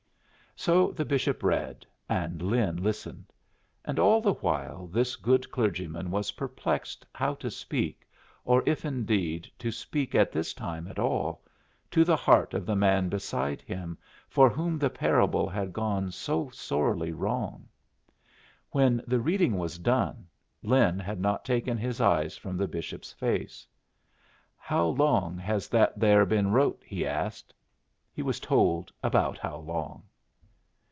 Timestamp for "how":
7.15-7.35, 24.57-24.85, 29.37-29.55